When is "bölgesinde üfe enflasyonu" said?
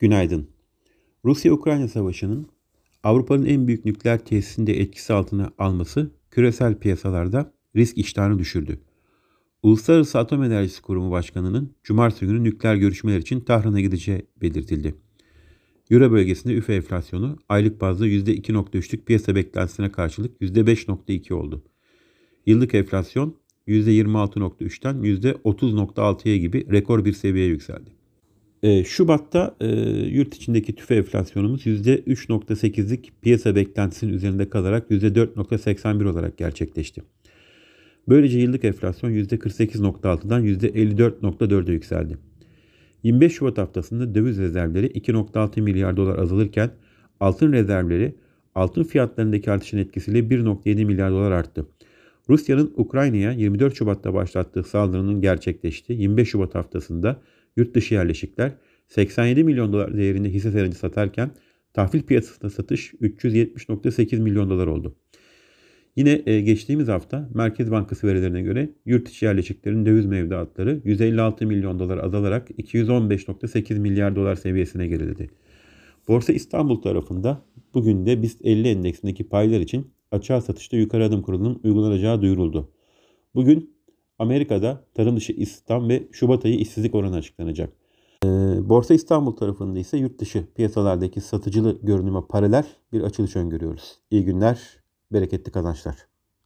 16.12-17.38